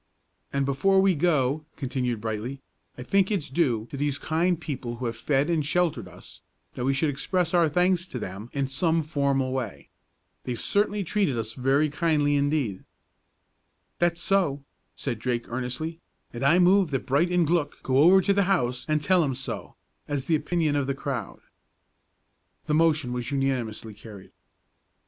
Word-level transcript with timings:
"And 0.51 0.65
before 0.65 0.99
we 0.99 1.13
go," 1.13 1.63
continued 1.75 2.21
Brightly, 2.21 2.59
"I 2.97 3.03
think 3.03 3.29
it's 3.29 3.51
due 3.51 3.85
to 3.91 3.97
these 3.97 4.17
kind 4.17 4.59
people 4.59 4.95
who 4.95 5.05
have 5.05 5.15
fed 5.15 5.47
and 5.47 5.63
sheltered 5.63 6.07
us, 6.07 6.41
that 6.73 6.85
we 6.85 6.93
should 6.95 7.11
express 7.11 7.53
our 7.53 7.69
thanks 7.69 8.07
to 8.07 8.17
them 8.17 8.49
in 8.51 8.65
some 8.65 9.03
formal 9.03 9.51
way. 9.51 9.89
They've 10.43 10.59
certainly 10.59 11.03
treated 11.03 11.37
us 11.37 11.53
very 11.53 11.87
kindly 11.87 12.35
indeed." 12.35 12.83
"That's 13.99 14.19
so," 14.23 14.63
said 14.95 15.19
Drake, 15.19 15.47
earnestly; 15.49 15.99
"and 16.33 16.43
I 16.43 16.57
move 16.57 16.89
that 16.89 17.05
Bright 17.05 17.29
and 17.29 17.45
Glück 17.47 17.73
go 17.83 17.99
over 17.99 18.21
to 18.21 18.33
the 18.33 18.45
house 18.49 18.85
an' 18.89 18.97
tell 18.97 19.23
'em 19.23 19.35
so, 19.35 19.75
as 20.07 20.25
the 20.25 20.35
opinion 20.35 20.75
of 20.75 20.87
the 20.87 20.95
crowd." 20.95 21.41
The 22.65 22.73
motion 22.73 23.13
was 23.13 23.29
unanimously 23.29 23.93
carried. 23.93 24.31